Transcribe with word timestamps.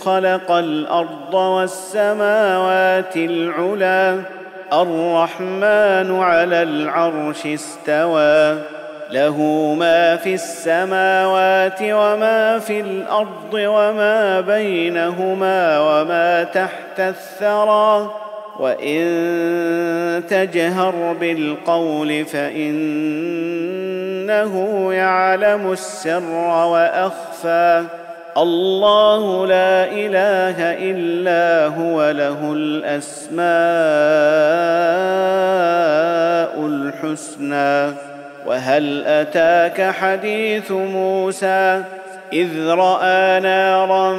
خلق 0.00 0.50
الأرض 0.50 1.34
والسماوات 1.34 3.16
العلى 3.16 4.20
الرحمن 4.72 6.20
على 6.20 6.62
العرش 6.62 7.46
استوى. 7.46 8.58
له 9.10 9.36
ما 9.78 10.16
في 10.16 10.34
السماوات 10.34 11.78
وما 11.82 12.58
في 12.58 12.80
الأرض 12.80 13.54
وما 13.54 14.40
بينهما 14.40 15.80
وما 15.80 16.44
تحت 16.44 17.00
الثرى. 17.00 18.10
وإن 18.58 20.22
تجهر 20.30 21.16
بالقول 21.20 22.24
فإنه 22.24 22.88
يعلم 24.92 25.72
السر 25.72 26.32
وأخفى. 26.64 27.84
الله 28.36 29.46
لا 29.46 29.84
إله 29.92 30.56
إلا 30.60 31.66
هو 31.66 32.10
له 32.10 32.52
الأسماء 32.52 33.38
الحسنى. 36.66 37.94
وهل 38.46 39.04
أتاك 39.06 39.90
حديث 39.90 40.70
موسى؟ 40.70 41.82
إذ 42.32 42.66
رأى 42.68 43.40
نارا 43.40 44.16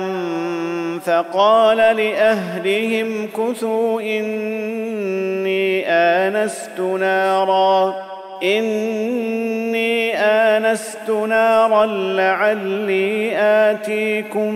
فقال 1.05 1.77
لأهلهم 1.77 3.27
كثوا 3.27 4.01
إني 4.01 5.87
آنست 5.87 6.79
نارا. 6.79 8.08
إني 8.43 10.17
آنست 10.17 11.09
نارا 11.09 11.85
لعلي 11.85 13.37
آتيكم 13.37 14.53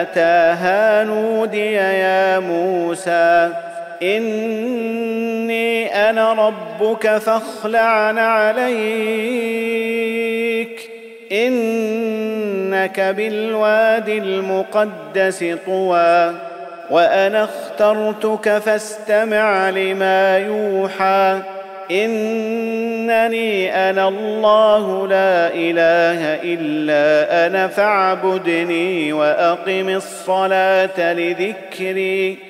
أتاها 0.02 1.04
نودي 1.04 1.72
يا 1.72 2.38
موسى 2.38 3.52
إني 4.02 5.86
أنا 6.10 6.32
ربك 6.32 7.18
فاخلع 7.18 8.20
عليك. 8.20 9.40
إنك 11.32 13.00
بالوادي 13.00 14.18
المقدس 14.18 15.44
طوى 15.66 16.34
وأنا 16.90 17.44
اخترتك 17.44 18.58
فاستمع 18.58 19.70
لما 19.70 20.38
يوحى. 20.38 21.38
إنني 21.90 23.74
أنا 23.90 24.08
الله 24.08 25.06
لا 25.06 25.54
إله 25.54 26.34
إلا 26.42 27.46
أنا 27.46 27.68
فاعبدني 27.68 29.12
وأقم 29.12 29.88
الصلاة 29.88 31.12
لذكري. 31.12 32.49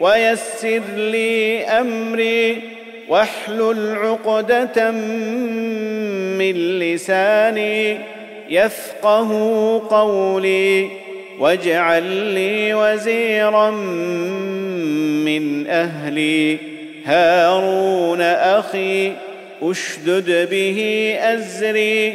ويسر 0.00 0.82
لي 0.96 1.64
أمري 1.64 2.62
واحلل 3.08 3.96
عقدة 3.96 4.90
من 4.90 6.78
لساني 6.78 7.98
يفقه 8.48 9.30
قولي 9.90 10.90
واجعل 11.38 12.02
لي 12.02 12.74
وزيرا 12.74 13.70
من 15.20 15.66
أهلي 15.66 16.58
هارون 17.04 18.20
أخي 18.20 19.12
أشدد 19.62 20.48
به 20.50 21.14
أزري 21.20 22.14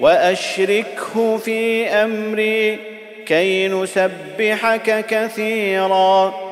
وأشركه 0.00 1.36
في 1.36 1.88
أمري 1.88 2.78
كي 3.26 3.68
نسبحك 3.68 5.06
كثيرا 5.06 6.51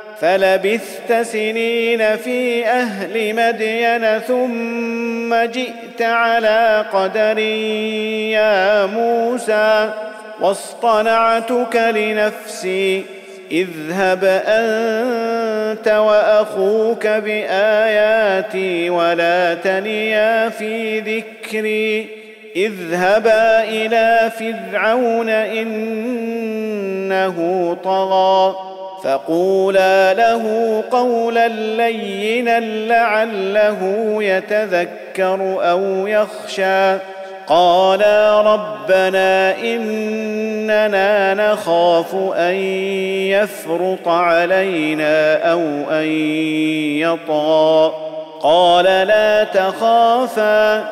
فلبثت 0.21 1.13
سنين 1.21 2.17
في 2.17 2.65
أهل 2.65 3.35
مدين 3.35 4.19
ثم 4.19 5.35
جئت 5.35 6.01
على 6.01 6.85
قدر 6.93 7.37
يا 7.37 8.85
موسى 8.85 9.93
واصطنعتك 10.41 11.75
لنفسي 11.75 13.05
اذهب 13.51 14.23
أنت 14.47 15.87
وأخوك 15.87 17.07
بآياتي 17.07 18.89
ولا 18.89 19.53
تنيا 19.53 20.49
في 20.49 20.99
ذكري 20.99 22.07
اذهبا 22.55 23.63
إلى 23.63 24.31
فرعون 24.39 25.29
إنه 25.29 26.47
طغى. 27.83 28.80
فقولا 29.03 30.13
له 30.13 30.83
قولا 30.91 31.47
لينا 31.47 32.59
لعله 32.59 33.79
يتذكر 34.23 35.57
أو 35.71 36.07
يخشى. 36.07 36.97
قالا 37.47 38.41
ربنا 38.41 39.57
إننا 39.57 41.33
نخاف 41.33 42.15
أن 42.35 42.55
يفرط 43.31 44.07
علينا 44.07 45.35
أو 45.51 45.59
أن 45.91 46.05
يطغى. 47.01 47.93
قال 48.41 48.85
لا 48.85 49.43
تخافا 49.43 50.85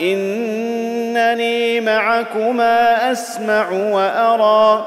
إنني 0.00 1.80
معكما 1.80 3.12
أسمع 3.12 3.70
وأرى. 3.70 4.86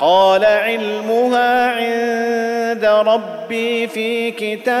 قال 0.00 0.44
علمها 0.44 1.70
عند 1.70 2.84
ربي 2.84 3.86
في 3.88 4.30
كتاب 4.30 4.76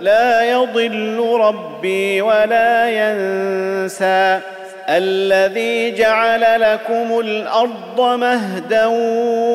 لا 0.00 0.50
يضل 0.50 1.38
ربي 1.40 2.22
ولا 2.22 2.90
ينسى. 2.90 4.40
الذي 4.88 5.94
جعل 5.94 6.60
لكم 6.60 7.20
الأرض 7.20 8.00
مهدا 8.00 8.86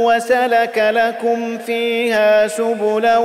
وسلك 0.06 0.78
لكم 0.78 1.58
فيها 1.58 2.48
سبلا 2.48 3.18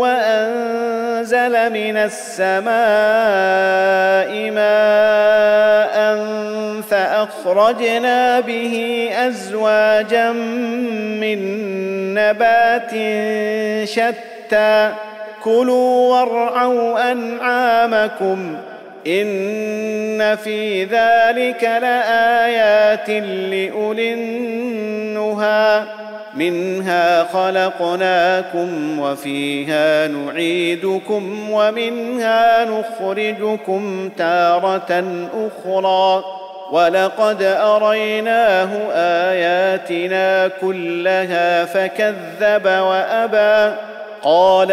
وأنزل 0.00 1.70
من 1.72 1.96
السماء 1.96 2.70
ماء 4.50 6.20
فأخرجنا 6.90 8.40
به 8.40 9.08
أزواجا 9.26 10.32
من 11.20 11.40
نبات 12.14 12.90
شتى. 13.88 14.92
كلوا 15.44 16.16
وارعوا 16.16 17.12
أنعامكم 17.12 18.56
إن 19.06 20.36
في 20.36 20.84
ذلك 20.84 21.64
لآيات 21.64 23.10
لاولي 23.10 24.14
النهى 24.14 25.82
منها 26.34 27.24
خلقناكم 27.24 29.00
وفيها 29.00 30.08
نعيدكم 30.08 31.50
ومنها 31.50 32.64
نخرجكم 32.64 34.10
تارة 34.18 35.04
أخرى 35.34 36.24
ولقد 36.72 37.42
أريناه 37.42 38.68
آياتنا 38.94 40.48
كلها 40.48 41.64
فكذب 41.64 42.66
وأبى 42.66 43.76
قال 44.22 44.72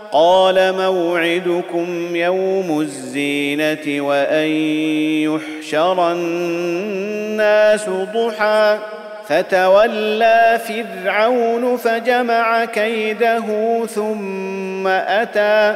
قال 0.11 0.73
موعدكم 0.75 2.15
يوم 2.15 2.81
الزينة 2.81 4.01
وأن 4.05 4.47
يحشر 5.27 6.11
الناس 6.11 7.89
ضحى 7.89 8.77
فتولى 9.27 10.59
فرعون 10.67 11.77
فجمع 11.77 12.65
كيده 12.65 13.45
ثم 13.85 14.87
أتى. 14.87 15.75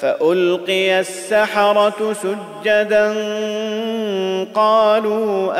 فألقي 0.00 1.00
السحرة 1.00 2.12
سجدا 2.12 3.14
قالوا 4.54 5.52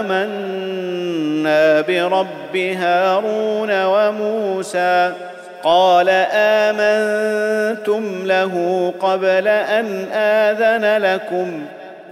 آمنا 0.00 1.80
برب 1.80 2.56
هارون 2.56 3.84
وموسى 3.84 5.12
قال 5.62 6.08
آمنتم 6.32 8.26
له 8.26 8.54
قبل 9.00 9.48
أن 9.48 10.04
آذن 10.12 11.02
لكم 11.02 11.64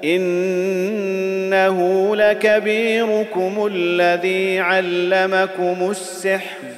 إنه 0.05 1.79
لكبيركم 2.17 3.69
الذي 3.73 4.61
علمكم 4.61 5.91
السحر 5.91 6.78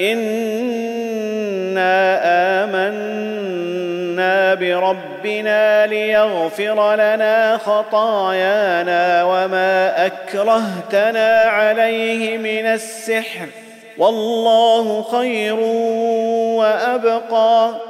انا 0.00 1.90
امنا 2.64 4.54
بربنا 4.54 5.86
ليغفر 5.86 6.94
لنا 6.94 7.58
خطايانا 7.58 9.24
وما 9.24 10.06
اكرهتنا 10.06 11.40
عليه 11.40 12.38
من 12.38 12.66
السحر 12.66 13.46
والله 13.98 15.02
خير 15.02 15.54
وابقى 16.58 17.89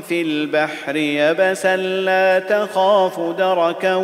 في 0.00 0.22
البحر 0.22 0.96
يبسا 0.96 1.76
لا 1.76 2.38
تخاف 2.38 3.20
دركا 3.20 3.94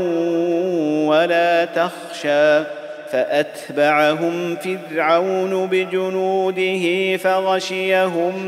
ولا 1.06 1.64
تخشى 1.64 2.64
فأتبعهم 3.10 4.56
فرعون 4.56 5.66
بجنوده 5.66 7.16
فغشيهم 7.16 8.38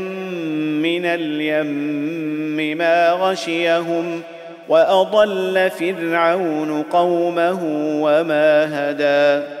من 0.81 1.05
اليم 1.05 2.77
ما 2.77 3.11
غشيهم 3.11 4.21
وأضل 4.69 5.71
فرعون 5.79 6.83
قومه 6.83 7.59
وما 8.01 8.69
هدى 8.73 9.60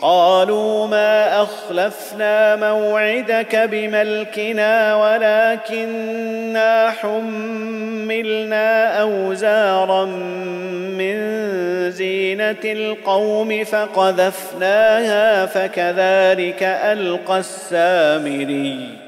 قالوا 0.00 0.86
ما 0.86 1.42
أخلفنا 1.42 2.56
موعدك 2.56 3.56
بملكنا 3.56 4.96
ولكنا 4.96 6.90
حملنا 6.90 9.00
أوزارا 9.00 10.04
من 10.98 11.16
زينة 11.90 12.64
القوم 12.64 13.64
فقذفناها 13.64 15.46
فكذلك 15.46 16.62
ألقى 16.62 17.38
السامري. 17.38 19.07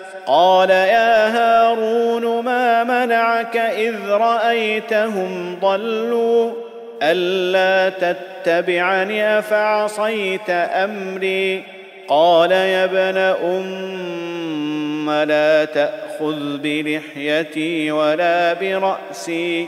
قال 0.27 0.69
يا 0.69 1.27
هارون 1.27 2.45
ما 2.45 2.83
منعك 2.83 3.57
اذ 3.57 4.09
رايتهم 4.09 5.59
ضلوا 5.61 6.51
الا 7.03 7.89
تتبعني 7.89 9.39
افعصيت 9.39 10.49
امري 10.49 11.63
قال 12.07 12.51
يا 12.51 12.83
ابن 12.83 13.17
ام 13.17 15.09
لا 15.09 15.65
تاخذ 15.65 16.57
بلحيتي 16.57 17.91
ولا 17.91 18.53
براسي 18.53 19.67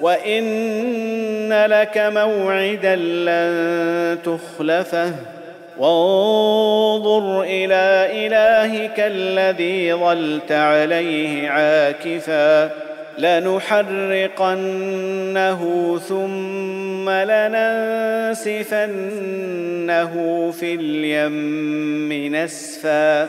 وان 0.00 1.64
لك 1.66 1.98
موعدا 1.98 2.96
لن 2.96 4.18
تخلفه 4.24 5.12
وانظر 5.78 7.42
إلى 7.42 8.08
الهك 8.26 8.94
الذي 8.98 9.94
ظلت 9.94 10.52
عليه 10.52 11.48
عاكفا 11.48 12.70
لنحرقنه 13.18 14.68
ثم 16.08 17.10
لننسفنه 17.10 18.50
في 20.50 20.74
اليم 20.74 22.34
نسفا 22.36 23.28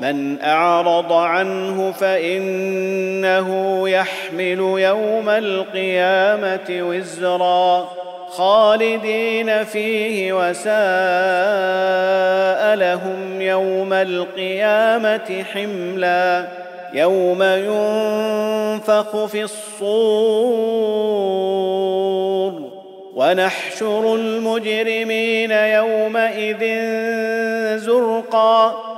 من 0.00 0.42
أعرض 0.42 1.12
عنه 1.12 1.92
فإنه 1.92 3.48
يحمل 3.88 4.58
يوم 4.78 5.28
القيامة 5.28 6.66
وزرا 6.70 7.88
خالدين 8.28 9.64
فيه 9.64 10.32
وساء 10.32 10.68
لهم 12.76 13.42
يوم 13.42 13.92
القيامة 13.92 15.44
حملا 15.52 16.48
يوم 16.92 17.42
ينفخ 17.42 19.24
في 19.24 19.42
الصور 19.42 21.08
ونحشر 23.14 24.14
المجرمين 24.14 25.50
يومئذ 25.50 26.64
زرقا 27.78 28.97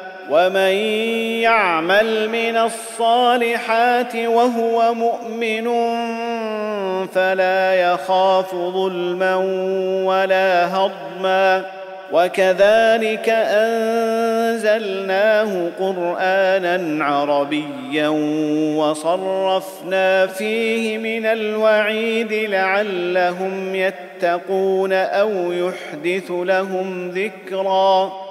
ومن 0.31 0.73
يعمل 1.43 2.29
من 2.29 2.57
الصالحات 2.57 4.15
وهو 4.15 4.93
مؤمن 4.93 5.67
فلا 7.07 7.73
يخاف 7.73 8.55
ظلما 8.55 9.35
ولا 10.05 10.75
هضما. 10.75 11.65
وكذلك 12.11 13.29
أنزلناه 14.49 15.49
قرآنا 15.79 17.05
عربيا 17.05 18.07
وصرفنا 18.77 20.27
فيه 20.27 20.97
من 20.97 21.25
الوعيد 21.25 22.33
لعلهم 22.33 23.75
يتقون 23.75 24.93
أو 24.93 25.51
يحدث 25.51 26.31
لهم 26.31 27.09
ذكرا. 27.09 28.30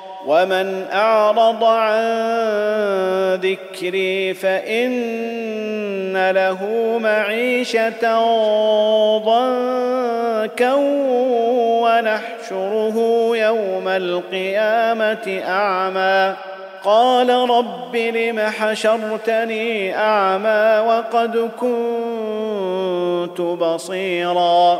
ومن 0.25 0.85
اعرض 0.93 1.63
عن 1.63 2.01
ذكري 3.35 4.33
فان 4.33 6.31
له 6.31 6.67
معيشه 7.01 7.89
ضنكا 9.17 10.73
ونحشره 11.81 13.29
يوم 13.33 13.87
القيامه 13.87 15.41
اعمى 15.47 16.35
قال 16.83 17.29
رب 17.29 17.95
لم 17.95 18.39
حشرتني 18.39 19.97
اعمى 19.97 20.83
وقد 20.87 21.49
كنت 21.59 23.41
بصيرا 23.41 24.79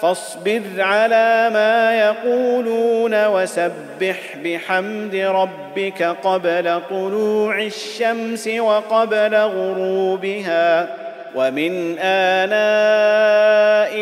فاصبر 0.00 0.62
على 0.78 1.50
ما 1.52 1.98
يقولون 1.98 3.26
وسبح 3.26 4.36
بحمد 4.44 5.14
ربك 5.14 6.02
قبل 6.02 6.80
طلوع 6.90 7.58
الشمس 7.60 8.48
وقبل 8.48 9.34
غروبها 9.34 10.88
ومن 11.34 11.98
آناء 11.98 12.54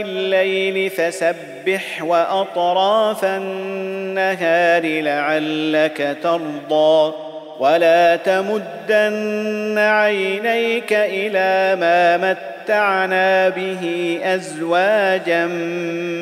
الليل 0.01 0.91
فسبح 0.91 2.03
وأطراف 2.03 3.25
النهار 3.25 4.83
لعلك 4.85 6.17
ترضى 6.23 7.15
ولا 7.61 8.17
تمدن 8.17 9.79
عينيك 9.79 10.93
إلى 10.93 11.81
ما 11.81 12.17
مت 12.17 12.52
متعنا 12.63 13.49
به 13.49 14.19
أزواجا 14.23 15.47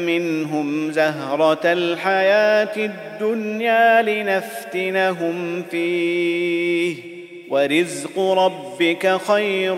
منهم 0.07 0.93
زهرة 0.93 1.61
الحياة 1.65 2.77
الدنيا 2.77 4.03
لنفتنهم 4.03 5.63
فيه. 5.71 6.97
ورزق 7.51 8.19
ربك 8.19 9.17
خير 9.29 9.75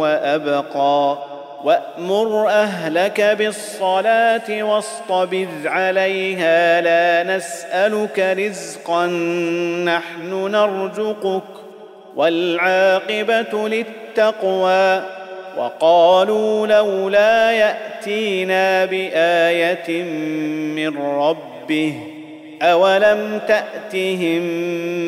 وأبقى. 0.00 1.18
وأمر 1.64 2.48
أهلك 2.48 3.20
بالصلاة 3.20 4.62
واصطبر 4.62 5.48
عليها. 5.64 6.80
لا 6.80 7.36
نسألك 7.36 8.18
رزقا 8.18 9.06
نحن 9.84 10.50
نرزقك. 10.50 11.42
والعاقبة 12.16 13.68
للتقوى. 13.68 15.19
وقالوا 15.60 16.66
لولا 16.66 17.52
يأتينا 17.52 18.84
بآية 18.84 20.02
من 20.74 20.98
ربه 20.98 21.94
أولم 22.62 23.40
تأتهم 23.48 24.42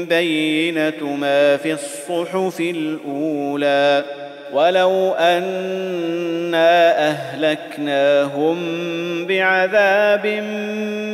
بينة 0.04 1.16
ما 1.20 1.56
في 1.56 1.72
الصحف 1.72 2.60
الأولى 2.60 4.04
ولو 4.52 5.12
أنا 5.12 6.98
أهلكناهم 7.08 8.56
بعذاب 9.26 10.26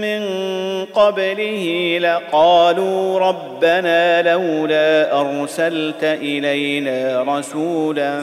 من 0.01 0.25
قبله 0.85 1.99
لقالوا 2.01 3.19
ربنا 3.19 4.23
لولا 4.23 5.21
أرسلت 5.21 6.05
إلينا 6.05 7.23
رسولا 7.23 8.21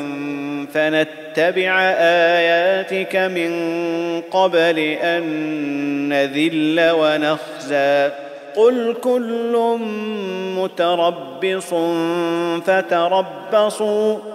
فنتبع 0.73 1.81
آياتك 1.99 3.15
من 3.15 3.51
قبل 4.31 4.79
أن 5.01 5.23
نذل 6.09 6.91
ونخزى. 6.91 8.09
قل 8.55 8.95
كل 9.01 9.77
متربص 10.57 11.73
فتربصوا 12.65 14.34